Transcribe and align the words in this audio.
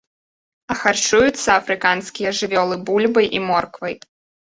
А 0.71 0.77
харчуюцца 0.81 1.47
афрыканскія 1.61 2.35
жывёлы 2.41 2.83
бульбай 2.91 3.33
і 3.37 3.47
морквай. 3.49 3.93